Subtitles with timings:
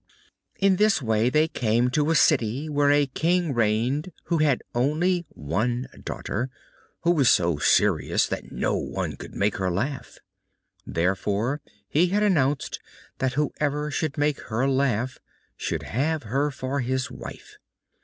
[0.57, 4.81] In this way they came to a city where a King reigned who had an
[4.81, 5.27] only
[6.03, 6.49] daughter,
[7.03, 10.17] who was so serious that no one could make her laugh.
[10.87, 12.79] Therefore he had announced
[13.19, 15.19] that whoever should make her laugh
[15.55, 17.57] should have her for his wife.